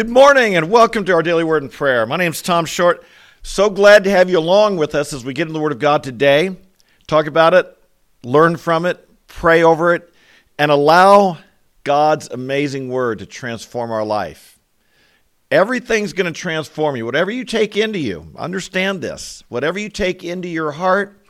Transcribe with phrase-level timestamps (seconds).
[0.00, 2.06] Good morning and welcome to our daily word and prayer.
[2.06, 3.04] My name is Tom Short.
[3.42, 5.78] So glad to have you along with us as we get into the Word of
[5.78, 6.56] God today.
[7.06, 7.76] Talk about it,
[8.22, 10.10] learn from it, pray over it,
[10.58, 11.36] and allow
[11.84, 14.58] God's amazing Word to transform our life.
[15.50, 17.04] Everything's going to transform you.
[17.04, 19.44] Whatever you take into you, understand this.
[19.50, 21.26] Whatever you take into your heart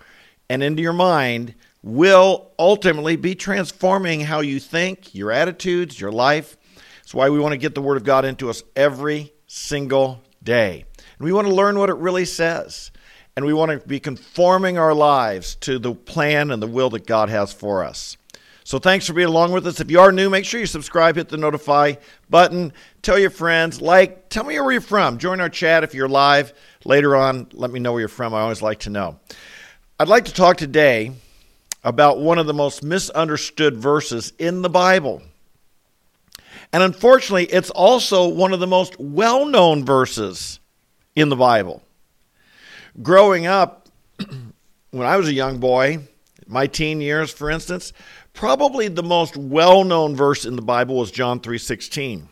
[0.48, 6.56] and into your mind will ultimately be transforming how you think, your attitudes, your life.
[7.10, 10.84] That's why we want to get the Word of God into us every single day.
[11.18, 12.92] And we want to learn what it really says.
[13.34, 17.08] And we want to be conforming our lives to the plan and the will that
[17.08, 18.16] God has for us.
[18.62, 19.80] So thanks for being along with us.
[19.80, 21.94] If you are new, make sure you subscribe, hit the notify
[22.28, 25.18] button, tell your friends, like, tell me where you're from.
[25.18, 26.52] Join our chat if you're live
[26.84, 27.48] later on.
[27.52, 28.34] Let me know where you're from.
[28.34, 29.18] I always like to know.
[29.98, 31.10] I'd like to talk today
[31.82, 35.22] about one of the most misunderstood verses in the Bible.
[36.72, 40.60] And unfortunately, it's also one of the most well known verses
[41.16, 41.82] in the Bible.
[43.02, 43.88] Growing up,
[44.90, 46.08] when I was a young boy,
[46.46, 47.92] my teen years, for instance,
[48.32, 52.28] probably the most well known verse in the Bible was John 3:16.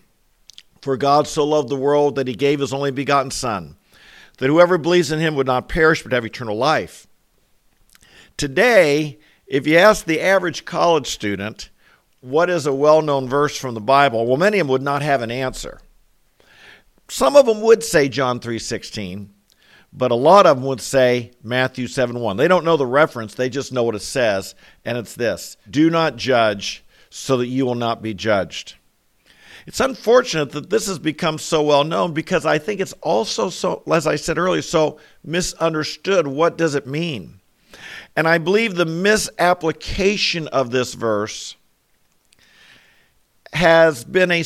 [0.80, 3.76] For God so loved the world that he gave his only begotten Son,
[4.38, 7.08] that whoever believes in him would not perish but have eternal life.
[8.36, 11.70] Today, if you ask the average college student,
[12.20, 14.26] what is a well known verse from the Bible?
[14.26, 15.80] Well, many of them would not have an answer.
[17.08, 19.30] Some of them would say John 3:16,
[19.92, 22.36] but a lot of them would say Matthew 7:1.
[22.36, 25.90] They don't know the reference, they just know what it says, and it's this: "Do
[25.90, 28.74] not judge so that you will not be judged."
[29.66, 33.82] It's unfortunate that this has become so well known because I think it's also so
[33.92, 36.26] as I said earlier so misunderstood.
[36.26, 37.40] What does it mean?
[38.16, 41.54] And I believe the misapplication of this verse
[43.52, 44.44] has been a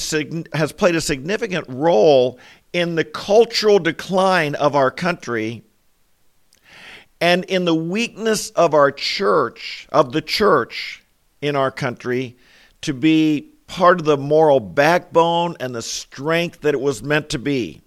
[0.55, 2.39] has played a significant role
[2.73, 5.63] in the cultural decline of our country
[7.21, 11.03] and in the weakness of our church of the church
[11.41, 12.37] in our country
[12.81, 17.39] to be part of the moral backbone and the strength that it was meant to
[17.39, 17.81] be.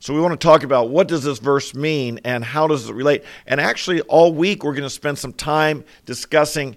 [0.00, 2.94] So we want to talk about what does this verse mean and how does it
[2.94, 3.24] relate?
[3.46, 6.76] And actually all week we're going to spend some time discussing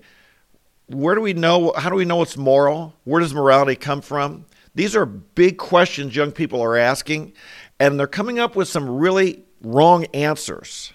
[0.94, 2.96] where do we know how do we know it's moral?
[3.03, 4.46] Where does morality come from?
[4.74, 7.34] These are big questions young people are asking
[7.79, 10.94] and they're coming up with some really wrong answers.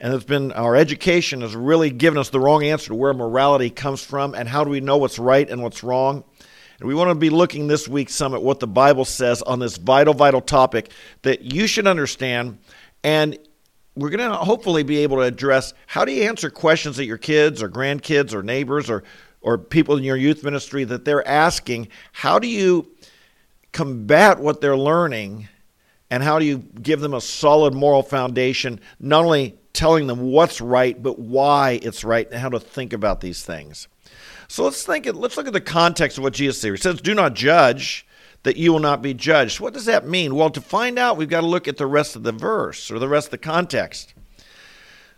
[0.00, 3.68] And it's been our education has really given us the wrong answer to where morality
[3.68, 6.24] comes from and how do we know what's right and what's wrong.
[6.78, 9.58] And we want to be looking this week some at what the bible says on
[9.58, 10.90] this vital vital topic
[11.22, 12.58] that you should understand.
[13.04, 13.38] And
[14.00, 17.18] we're going to hopefully be able to address how do you answer questions that your
[17.18, 19.04] kids or grandkids or neighbors or
[19.42, 21.88] or people in your youth ministry that they're asking?
[22.12, 22.90] How do you
[23.72, 25.48] combat what they're learning
[26.10, 30.60] and how do you give them a solid moral foundation not only telling them what's
[30.60, 33.88] right but why it's right and how to think about these things?
[34.48, 36.72] So let's think let's look at the context of what jesus said.
[36.72, 38.06] He says do not judge
[38.42, 39.60] that you will not be judged.
[39.60, 40.34] What does that mean?
[40.34, 42.98] Well, to find out, we've got to look at the rest of the verse or
[42.98, 44.14] the rest of the context.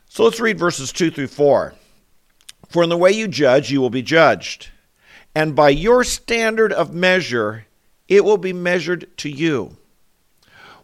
[0.08, 1.74] So let's read verses 2 through 4.
[2.68, 4.70] For in the way you judge, you will be judged,
[5.34, 7.66] and by your standard of measure,
[8.08, 9.76] it will be measured to you.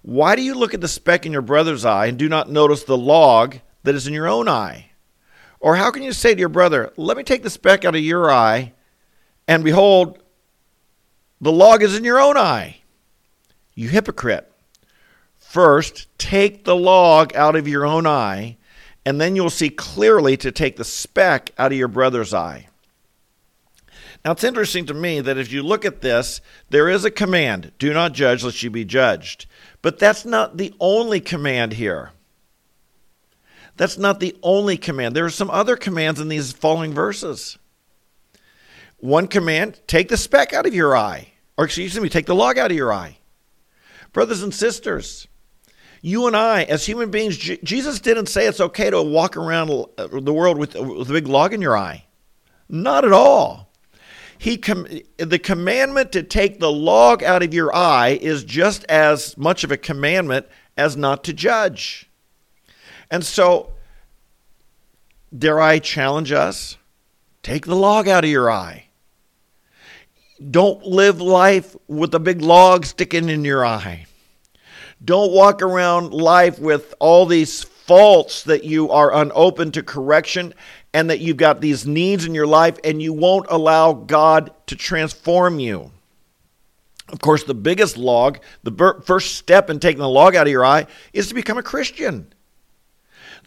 [0.02, 2.84] Why do you look at the speck in your brother's eye and do not notice
[2.84, 4.90] the log that is in your own eye?
[5.60, 8.00] Or how can you say to your brother, Let me take the speck out of
[8.00, 8.72] your eye,
[9.46, 10.22] and behold,
[11.40, 12.78] the log is in your own eye.
[13.74, 14.50] You hypocrite.
[15.38, 18.56] First, take the log out of your own eye,
[19.06, 22.68] and then you'll see clearly to take the speck out of your brother's eye.
[24.24, 26.40] Now, it's interesting to me that if you look at this,
[26.70, 29.46] there is a command do not judge, lest you be judged.
[29.80, 32.10] But that's not the only command here.
[33.76, 35.14] That's not the only command.
[35.14, 37.58] There are some other commands in these following verses.
[38.98, 42.58] One command take the speck out of your eye, or excuse me, take the log
[42.58, 43.18] out of your eye.
[44.12, 45.28] Brothers and sisters,
[46.02, 49.70] you and I, as human beings, J- Jesus didn't say it's okay to walk around
[49.70, 52.04] uh, the world with, with a big log in your eye.
[52.68, 53.70] Not at all.
[54.38, 54.86] He com-
[55.16, 59.72] the commandment to take the log out of your eye is just as much of
[59.72, 60.46] a commandment
[60.76, 62.08] as not to judge.
[63.10, 63.72] And so,
[65.36, 66.76] dare I challenge us?
[67.42, 68.87] Take the log out of your eye.
[70.50, 74.06] Don't live life with a big log sticking in your eye.
[75.04, 80.54] Don't walk around life with all these faults that you are unopen to correction
[80.92, 84.76] and that you've got these needs in your life and you won't allow God to
[84.76, 85.90] transform you.
[87.08, 90.64] Of course, the biggest log, the first step in taking the log out of your
[90.64, 92.32] eye is to become a Christian.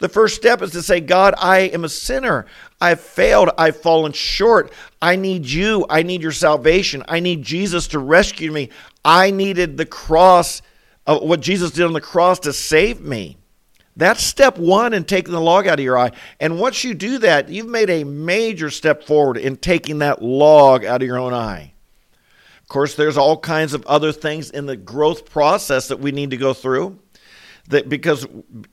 [0.02, 2.46] The first step is to say, God, I am a sinner.
[2.80, 3.50] I've failed.
[3.56, 4.72] I've fallen short.
[5.00, 5.86] I need you.
[5.88, 7.04] I need your salvation.
[7.06, 8.70] I need Jesus to rescue me.
[9.04, 10.60] I needed the cross,
[11.06, 13.36] of what Jesus did on the cross to save me.
[13.94, 16.10] That's step one in taking the log out of your eye.
[16.40, 20.84] And once you do that, you've made a major step forward in taking that log
[20.84, 21.74] out of your own eye.
[22.60, 26.30] Of course, there's all kinds of other things in the growth process that we need
[26.30, 26.98] to go through.
[27.68, 28.26] That because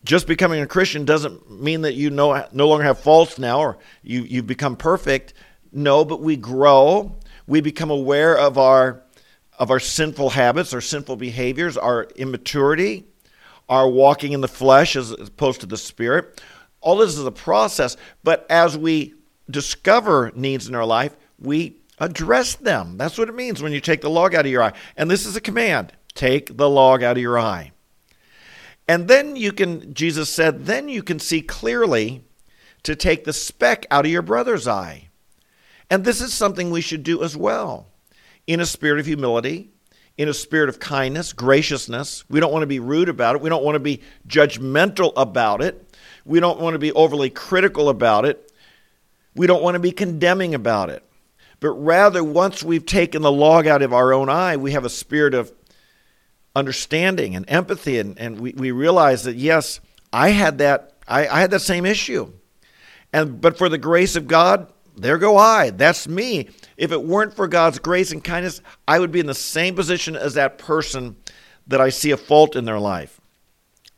[0.03, 3.77] just becoming a Christian doesn't mean that you no, no longer have faults now or
[4.01, 5.33] you, you've become perfect.
[5.71, 7.17] No, but we grow.
[7.47, 9.03] We become aware of our
[9.59, 13.05] of our sinful habits, our sinful behaviors, our immaturity
[13.69, 16.41] our walking in the flesh as opposed to the spirit.
[16.81, 19.13] All this is a process, but as we
[19.49, 22.97] discover needs in our life, we address them.
[22.97, 24.73] That's what it means when you take the log out of your eye.
[24.97, 27.71] And this is a command take the log out of your eye.
[28.89, 32.25] And then you can, Jesus said, then you can see clearly
[32.83, 35.07] to take the speck out of your brother's eye.
[35.89, 37.87] And this is something we should do as well
[38.47, 39.69] in a spirit of humility
[40.19, 42.25] in a spirit of kindness, graciousness.
[42.29, 43.41] We don't want to be rude about it.
[43.41, 45.95] We don't want to be judgmental about it.
[46.25, 48.51] We don't want to be overly critical about it.
[49.33, 51.05] We don't want to be condemning about it.
[51.61, 54.89] But rather, once we've taken the log out of our own eye, we have a
[54.89, 55.53] spirit of
[56.59, 59.79] understanding and empathy, and, and we, we realize that, yes,
[60.13, 62.31] I had that, I, I had that same issue.
[63.11, 65.71] And but for the grace of God, there go I.
[65.71, 66.49] That's me.
[66.77, 70.15] If it weren't for God's grace and kindness, I would be in the same position
[70.15, 71.15] as that person
[71.67, 73.19] that I see a fault in their life.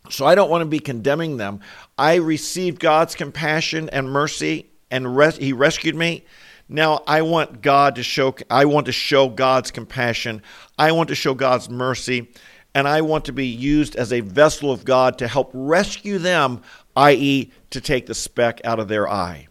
[0.09, 1.61] So I don't want to be condemning them.
[1.97, 6.25] I received God's compassion and mercy, and res- He rescued me.
[6.71, 8.33] Now I want God to show.
[8.49, 10.41] I want to show God's compassion.
[10.79, 12.31] I want to show God's mercy,
[12.73, 16.61] and I want to be used as a vessel of God to help rescue them,
[16.95, 19.49] i.e., to take the speck out of their eye.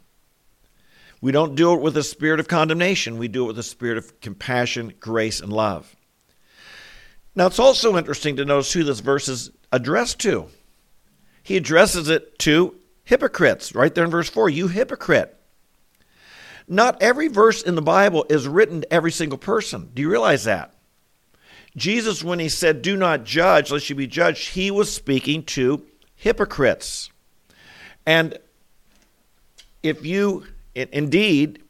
[1.20, 3.98] We don't do it with a spirit of condemnation, we do it with a spirit
[3.98, 5.94] of compassion, grace, and love.
[7.36, 10.46] Now, it's also interesting to notice who this verse is addressed to.
[11.42, 14.48] He addresses it to hypocrites, right there in verse 4.
[14.48, 15.36] You hypocrite.
[16.68, 19.90] Not every verse in the Bible is written to every single person.
[19.94, 20.74] Do you realize that?
[21.76, 25.84] Jesus, when he said, Do not judge, lest you be judged, he was speaking to
[26.16, 27.10] hypocrites.
[28.06, 28.38] And
[29.82, 31.62] if you Indeed,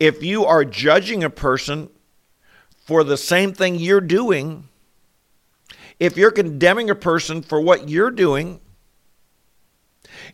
[0.00, 1.88] if you are judging a person
[2.84, 4.68] for the same thing you're doing,
[6.00, 8.60] if you're condemning a person for what you're doing,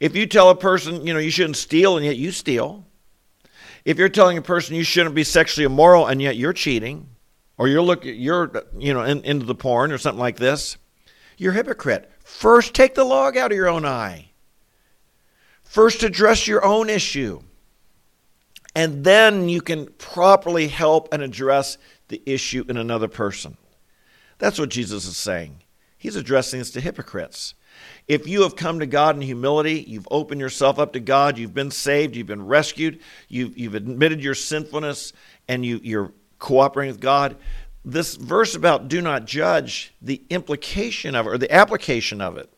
[0.01, 2.85] if you tell a person, you know, you shouldn't steal and yet you steal,
[3.85, 7.09] if you're telling a person you shouldn't be sexually immoral and yet you're cheating,
[7.57, 10.77] or you're look you're you know in, into the porn or something like this,
[11.37, 12.11] you're a hypocrite.
[12.25, 14.31] First, take the log out of your own eye.
[15.63, 17.43] First, address your own issue
[18.75, 21.79] and then you can properly help and address
[22.09, 23.57] the issue in another person.
[24.39, 25.63] That's what Jesus is saying.
[25.97, 27.55] He's addressing this to hypocrites.
[28.07, 31.55] If you have come to God in humility, you've opened yourself up to God, you've
[31.55, 35.13] been saved, you've been rescued, you've, you've admitted your sinfulness,
[35.49, 37.37] and you, you're cooperating with God,
[37.85, 42.51] this verse about do not judge, the implication of it, or the application of it,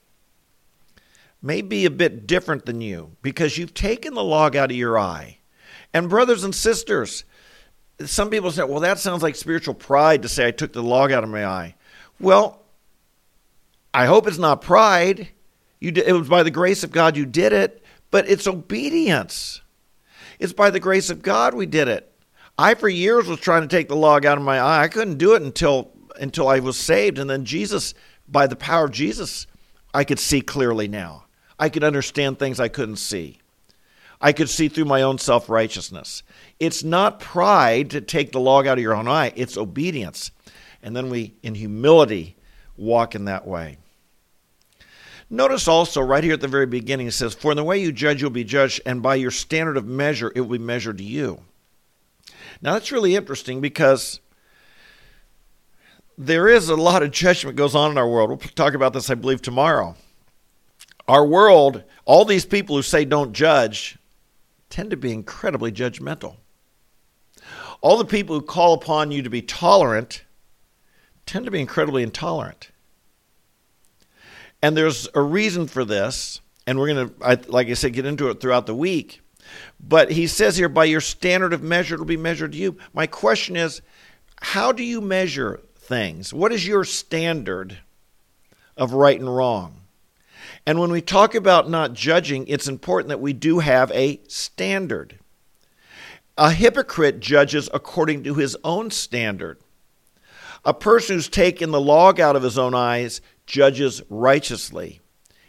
[1.43, 4.99] may be a bit different than you because you've taken the log out of your
[4.99, 5.39] eye
[5.97, 7.25] and brothers and sisters,
[8.05, 11.11] some people say, well, that sounds like spiritual pride to say I took the log
[11.11, 11.75] out of my eye.
[12.21, 12.63] Well,
[13.95, 15.29] I hope it's not pride.
[15.81, 19.61] You did, it was by the grace of God you did it, but it's obedience.
[20.39, 22.13] It's by the grace of God we did it.
[22.59, 24.85] I for years was trying to take the log out of my eye.
[24.85, 27.93] I couldn't do it until until I was saved and then Jesus
[28.27, 29.47] by the power of Jesus
[29.93, 31.25] I could see clearly now.
[31.59, 33.39] I could understand things I couldn't see.
[34.21, 36.23] I could see through my own self righteousness.
[36.59, 40.31] It's not pride to take the log out of your own eye, it's obedience.
[40.83, 42.37] And then we, in humility,
[42.77, 43.79] walk in that way.
[45.29, 47.91] Notice also, right here at the very beginning, it says, For in the way you
[47.91, 51.05] judge, you'll be judged, and by your standard of measure, it will be measured to
[51.05, 51.41] you.
[52.63, 54.21] Now, that's really interesting because
[56.17, 58.31] there is a lot of judgment goes on in our world.
[58.31, 59.97] We'll talk about this, I believe, tomorrow.
[61.09, 63.99] Our world, all these people who say don't judge,
[64.71, 66.37] tend to be incredibly judgmental.
[67.81, 70.25] All the people who call upon you to be tolerant
[71.27, 72.71] tend to be incredibly intolerant.
[74.63, 78.31] And there's a reason for this, and we're going to, like I said, get into
[78.31, 79.21] it throughout the week.
[79.79, 82.77] But he says here, by your standard of measure, it'll be measured to you.
[82.93, 83.83] My question is,
[84.41, 86.33] how do you measure things?
[86.35, 87.79] What is your standard
[88.77, 89.83] of right and wrong?
[90.67, 95.19] And when we talk about not judging, it's important that we do have a standard.
[96.37, 99.59] A hypocrite judges according to his own standard.
[100.65, 105.01] A person who's taken the log out of his own eyes judges righteously.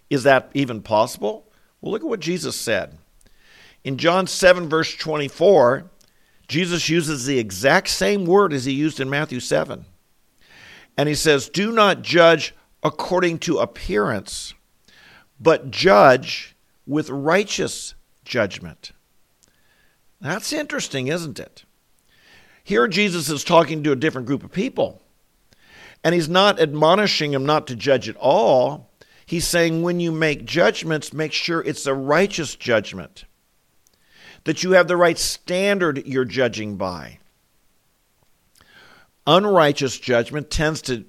[0.09, 1.51] Is that even possible?
[1.81, 2.97] Well, look at what Jesus said.
[3.83, 5.89] In John 7, verse 24,
[6.47, 9.85] Jesus uses the exact same word as he used in Matthew 7.
[10.97, 14.53] And he says, Do not judge according to appearance,
[15.39, 18.91] but judge with righteous judgment.
[20.19, 21.65] That's interesting, isn't it?
[22.63, 25.01] Here, Jesus is talking to a different group of people.
[26.03, 28.89] And he's not admonishing him not to judge at all.
[29.25, 33.25] He's saying when you make judgments, make sure it's a righteous judgment,
[34.45, 37.19] that you have the right standard you're judging by.
[39.25, 41.03] Unrighteous judgment tends to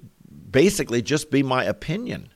[0.51, 2.29] basically just be my opinion.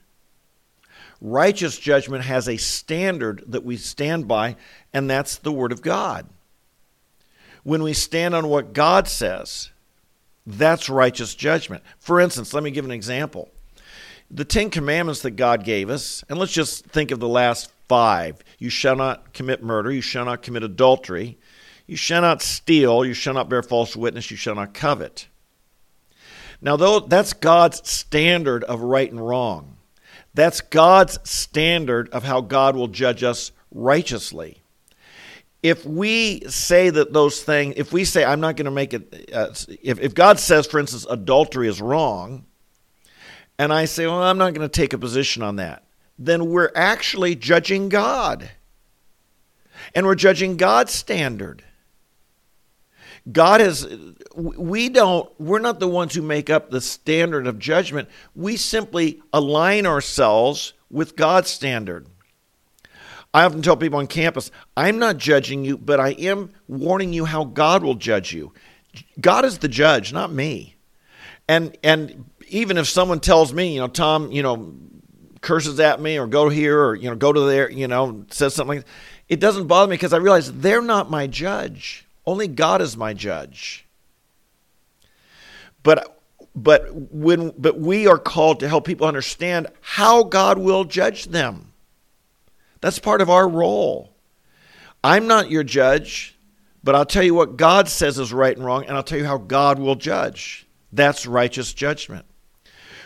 [1.20, 4.56] Righteous judgment has a standard that we stand by,
[4.92, 6.26] and that's the Word of God.
[7.62, 9.70] When we stand on what God says,
[10.46, 11.82] that's righteous judgment.
[11.98, 13.50] For instance, let me give an example.
[14.30, 18.42] The Ten Commandments that God gave us, and let's just think of the last five
[18.58, 21.38] you shall not commit murder, you shall not commit adultery,
[21.86, 25.28] you shall not steal, you shall not bear false witness, you shall not covet.
[26.60, 29.76] Now, though that's God's standard of right and wrong.
[30.32, 34.63] That's God's standard of how God will judge us righteously
[35.64, 39.30] if we say that those things, if we say, I'm not going to make it,
[39.32, 39.48] uh,
[39.82, 42.44] if, if God says, for instance, adultery is wrong,
[43.58, 45.82] and I say, well, I'm not going to take a position on that,
[46.18, 48.50] then we're actually judging God.
[49.94, 51.64] And we're judging God's standard.
[53.32, 53.88] God is,
[54.36, 58.10] we don't, we're not the ones who make up the standard of judgment.
[58.34, 62.06] We simply align ourselves with God's standard.
[63.34, 67.24] I often tell people on campus, I'm not judging you, but I am warning you
[67.24, 68.52] how God will judge you.
[69.20, 70.76] God is the judge, not me.
[71.48, 74.74] And and even if someone tells me, you know, Tom, you know,
[75.40, 78.54] curses at me or go here or you know, go to there, you know, says
[78.54, 78.86] something like
[79.28, 82.06] it doesn't bother me because I realize they're not my judge.
[82.24, 83.84] Only God is my judge.
[85.82, 86.20] But
[86.54, 91.72] but when but we are called to help people understand how God will judge them.
[92.84, 94.12] That's part of our role.
[95.02, 96.36] I'm not your judge,
[96.82, 99.24] but I'll tell you what God says is right and wrong, and I'll tell you
[99.24, 100.66] how God will judge.
[100.92, 102.26] That's righteous judgment.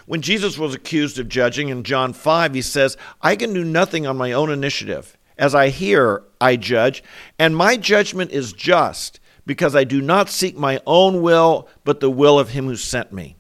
[0.07, 4.05] When Jesus was accused of judging in John 5, he says, I can do nothing
[4.05, 5.17] on my own initiative.
[5.39, 7.05] As I hear, I judge,
[7.39, 12.11] and my judgment is just, because I do not seek my own will, but the
[12.11, 13.37] will of him who sent me.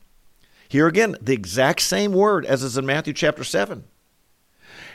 [0.68, 3.83] Here again, the exact same word as is in Matthew chapter 7.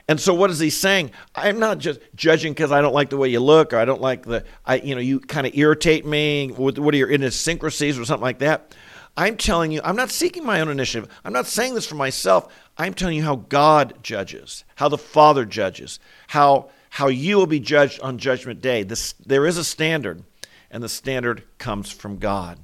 [0.07, 1.11] And so what is he saying?
[1.33, 4.01] I'm not just judging because I don't like the way you look or I don't
[4.01, 7.97] like the I you know you kind of irritate me with what are your idiosyncrasies
[7.97, 8.75] or something like that.
[9.15, 11.09] I'm telling you, I'm not seeking my own initiative.
[11.23, 12.51] I'm not saying this for myself.
[12.77, 17.59] I'm telling you how God judges, how the Father judges, how how you will be
[17.59, 18.83] judged on judgment day.
[18.83, 20.23] This, there is a standard,
[20.69, 22.59] and the standard comes from God.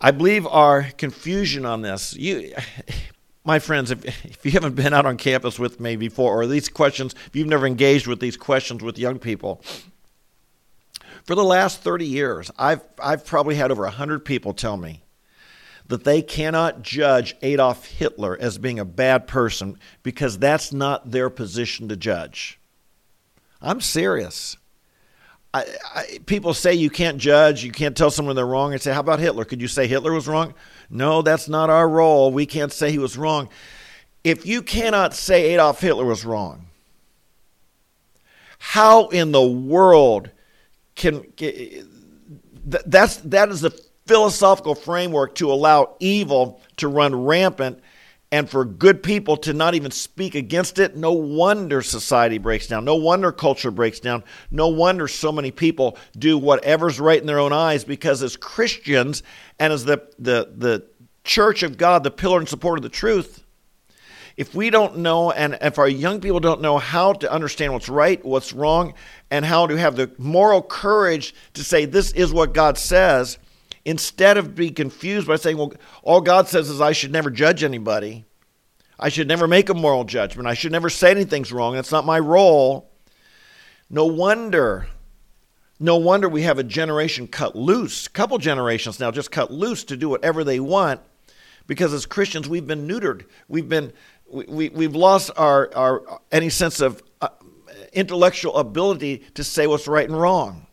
[0.00, 2.52] I believe our confusion on this, you
[3.46, 6.68] my friends, if, if you haven't been out on campus with me before, or these
[6.68, 9.62] questions, if you've never engaged with these questions with young people,
[11.24, 15.02] for the last 30 years, I've, I've probably had over 100 people tell me
[15.88, 21.30] that they cannot judge Adolf Hitler as being a bad person because that's not their
[21.30, 22.58] position to judge.
[23.60, 24.56] I'm serious.
[25.56, 28.72] I, I, people say you can't judge, you can't tell someone they're wrong.
[28.72, 29.44] and say, how about Hitler?
[29.44, 30.54] Could you say Hitler was wrong?
[30.90, 32.30] No, that's not our role.
[32.30, 33.48] We can't say he was wrong.
[34.22, 36.66] If you cannot say Adolf Hitler was wrong,
[38.58, 40.30] how in the world
[40.94, 41.24] can
[42.64, 43.70] that's that is the
[44.06, 47.80] philosophical framework to allow evil to run rampant
[48.36, 52.84] and for good people to not even speak against it, no wonder society breaks down.
[52.84, 54.22] No wonder culture breaks down.
[54.50, 59.22] No wonder so many people do whatever's right in their own eyes because as Christians
[59.58, 60.86] and as the, the, the
[61.24, 63.42] church of God, the pillar and support of the truth,
[64.36, 67.88] if we don't know and if our young people don't know how to understand what's
[67.88, 68.92] right, what's wrong,
[69.30, 73.38] and how to have the moral courage to say this is what God says,
[73.86, 77.62] instead of being confused by saying, well, all God says is I should never judge
[77.62, 78.24] anybody.
[78.98, 80.48] I should never make a moral judgment.
[80.48, 81.74] I should never say anything's wrong.
[81.74, 82.90] That's not my role.
[83.88, 84.88] No wonder
[85.78, 89.84] No wonder we have a generation cut loose, a couple generations now just cut loose
[89.84, 91.00] to do whatever they want
[91.66, 93.26] because as Christians we've been neutered.
[93.46, 93.92] We've been
[94.28, 97.28] we, we, have lost our, our any sense of uh,
[97.92, 100.65] intellectual ability to say what's right and wrong.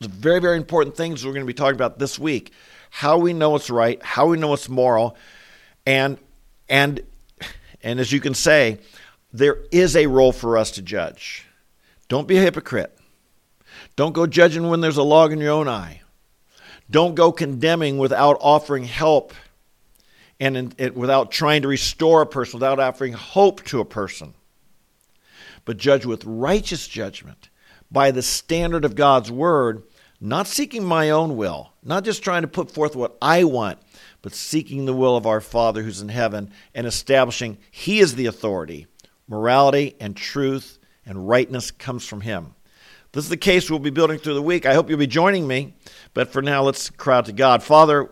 [0.00, 2.54] It's very, very important things we're going to be talking about this week.
[2.88, 5.14] How we know what's right, how we know what's moral,
[5.84, 6.16] and
[6.70, 7.02] and
[7.82, 8.78] and as you can say,
[9.30, 11.44] there is a role for us to judge.
[12.08, 12.96] Don't be a hypocrite.
[13.94, 16.00] Don't go judging when there's a log in your own eye.
[16.90, 19.34] Don't go condemning without offering help
[20.40, 24.32] and in, it, without trying to restore a person, without offering hope to a person.
[25.66, 27.50] But judge with righteous judgment
[27.90, 29.82] by the standard of God's word,
[30.20, 33.78] not seeking my own will, not just trying to put forth what I want,
[34.22, 38.26] but seeking the will of our Father who's in heaven and establishing He is the
[38.26, 38.86] authority.
[39.28, 42.54] Morality and truth and rightness comes from Him.
[43.12, 44.66] This is the case we'll be building through the week.
[44.66, 45.74] I hope you'll be joining me.
[46.14, 47.62] But for now, let's cry out to God.
[47.62, 48.10] Father,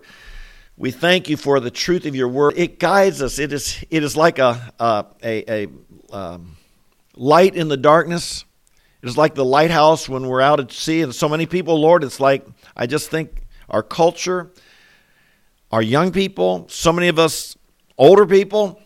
[0.76, 2.54] we thank you for the truth of your word.
[2.56, 3.38] It guides us.
[3.38, 6.56] It is, it is like a, a, a, a um,
[7.14, 8.44] light in the darkness.
[9.02, 11.02] It is like the lighthouse when we're out at sea.
[11.02, 14.50] And so many people, Lord, it's like, I just think our culture,
[15.70, 17.56] our young people, so many of us
[17.96, 18.80] older people,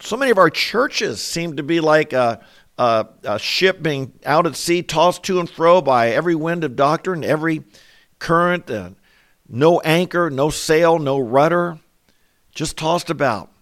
[0.00, 2.40] so many of our churches seem to be like a,
[2.78, 6.74] a, a ship being out at sea, tossed to and fro by every wind of
[6.74, 7.62] doctrine, every
[8.18, 8.90] current, uh,
[9.48, 11.78] no anchor, no sail, no rudder,
[12.54, 13.53] just tossed about.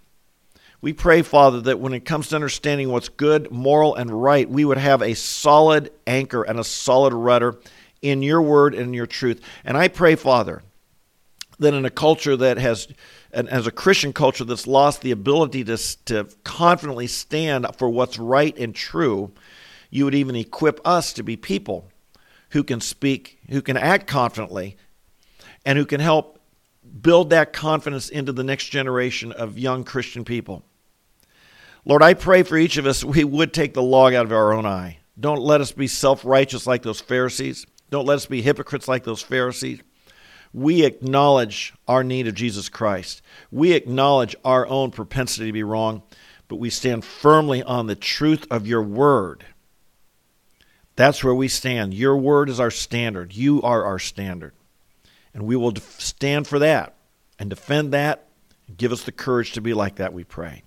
[0.83, 4.65] We pray, Father, that when it comes to understanding what's good, moral, and right, we
[4.65, 7.57] would have a solid anchor and a solid rudder
[8.03, 9.41] in your word and your truth.
[9.65, 10.61] And I pray, Father,
[11.61, 12.89] that in a culture that has,
[13.33, 18.59] as a Christian culture that's lost the ability to, to confidently stand for what's right
[18.59, 19.31] and true,
[19.89, 21.89] you would even equip us to be people
[22.51, 24.77] who can speak, who can act confidently,
[25.64, 26.40] and who can help
[27.01, 30.64] build that confidence into the next generation of young Christian people.
[31.85, 34.53] Lord, I pray for each of us we would take the log out of our
[34.53, 34.99] own eye.
[35.18, 37.66] Don't let us be self righteous like those Pharisees.
[37.90, 39.81] Don't let us be hypocrites like those Pharisees.
[40.55, 43.23] We acknowledge our need of Jesus Christ.
[43.51, 46.03] We acknowledge our own propensity to be wrong,
[46.49, 49.45] but we stand firmly on the truth of your word.
[50.95, 51.95] That's where we stand.
[51.95, 53.35] Your word is our standard.
[53.35, 54.53] You are our standard.
[55.35, 56.95] And we will stand for that
[57.38, 58.29] and defend that.
[58.77, 60.62] Give us the courage to be like that, we pray.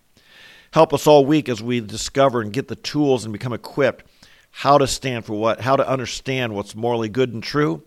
[0.76, 4.04] Help us all week as we discover and get the tools and become equipped
[4.52, 7.82] how to stand for what, how to understand what's morally good and true,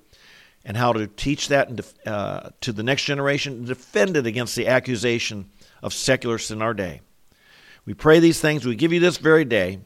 [0.64, 1.68] and how to teach that
[2.07, 5.51] uh, to the next generation and defend it against the accusation
[5.83, 7.03] of secularists in our day.
[7.85, 8.64] We pray these things.
[8.64, 9.81] We give you this very day.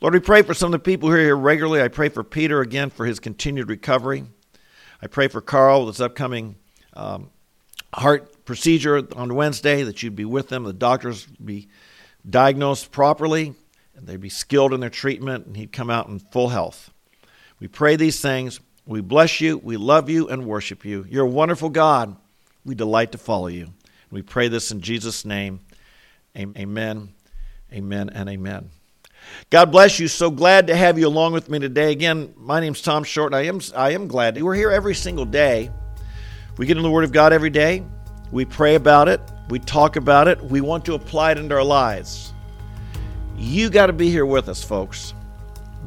[0.00, 1.82] Lord, we pray for some of the people who are here regularly.
[1.82, 4.22] I pray for Peter again for his continued recovery.
[5.02, 6.54] I pray for Carl with his upcoming
[6.94, 7.30] um,
[7.92, 10.62] heart procedure on Wednesday that you'd be with them.
[10.62, 11.66] The doctors be
[12.28, 13.54] diagnosed properly,
[13.94, 16.90] and they'd be skilled in their treatment, and he'd come out in full health.
[17.60, 18.60] We pray these things.
[18.86, 21.06] We bless you, we love you, and worship you.
[21.08, 22.16] You're a wonderful God.
[22.64, 23.72] We delight to follow you.
[24.10, 25.60] We pray this in Jesus' name.
[26.36, 27.08] Amen,
[27.72, 28.70] amen, and amen.
[29.50, 30.06] God bless you.
[30.06, 31.90] So glad to have you along with me today.
[31.90, 34.40] Again, my name's Tom Short, and I am, I am glad.
[34.40, 35.70] We're here every single day.
[36.56, 37.82] We get in the Word of God every day.
[38.30, 39.20] We pray about it.
[39.48, 40.42] We talk about it.
[40.42, 42.32] We want to apply it into our lives.
[43.36, 45.14] You got to be here with us, folks.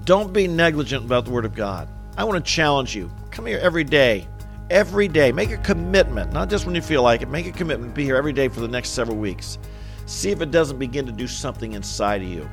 [0.05, 1.87] Don't be negligent about the Word of God.
[2.17, 3.11] I want to challenge you.
[3.31, 4.27] Come here every day.
[4.69, 5.31] Every day.
[5.31, 7.29] Make a commitment, not just when you feel like it.
[7.29, 9.57] Make a commitment to be here every day for the next several weeks.
[10.05, 12.49] See if it doesn't begin to do something inside of you.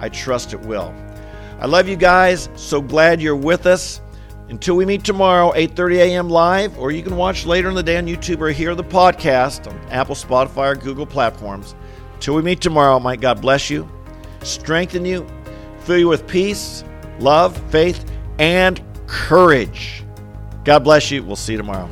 [0.00, 0.94] I trust it will.
[1.60, 2.48] I love you guys.
[2.56, 4.00] So glad you're with us.
[4.48, 6.30] Until we meet tomorrow, 8:30 a.m.
[6.30, 9.70] live, or you can watch later in the day on YouTube or hear the podcast
[9.70, 11.74] on Apple, Spotify, or Google platforms.
[12.14, 13.88] Until we meet tomorrow, might God bless you,
[14.42, 15.26] strengthen you,
[15.80, 16.82] fill you with peace,
[17.20, 20.04] love, faith, and courage.
[20.64, 21.22] God bless you.
[21.22, 21.88] We'll see you tomorrow.